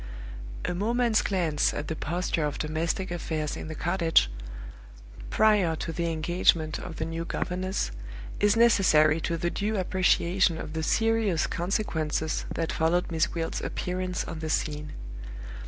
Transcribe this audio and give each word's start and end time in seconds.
A 0.65 0.73
moment's 0.73 1.21
glance 1.21 1.75
at 1.75 1.87
the 1.87 1.95
posture 1.95 2.43
of 2.43 2.57
domestic 2.57 3.11
affairs 3.11 3.55
in 3.55 3.67
the 3.67 3.75
cottage, 3.75 4.31
prior 5.29 5.75
to 5.75 5.91
the 5.93 6.11
engagement 6.11 6.79
of 6.79 6.95
the 6.95 7.05
new 7.05 7.23
governess, 7.23 7.91
is 8.39 8.55
necessary 8.57 9.21
to 9.21 9.37
the 9.37 9.51
due 9.51 9.77
appreciation 9.77 10.57
of 10.57 10.73
the 10.73 10.81
serious 10.81 11.45
consequences 11.45 12.45
that 12.51 12.71
followed 12.71 13.11
Miss 13.11 13.27
Gwilt's 13.27 13.61
appearance 13.61 14.25
on 14.25 14.39
the 14.39 14.49
scene. 14.49 14.93